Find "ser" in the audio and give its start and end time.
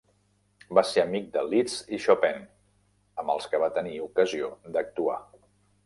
0.91-1.01